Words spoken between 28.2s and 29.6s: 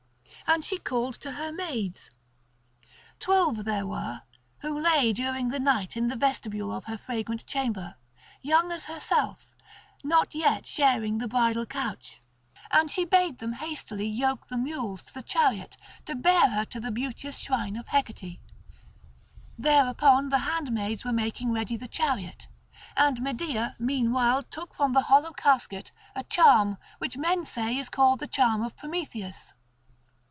charm of Prometheus.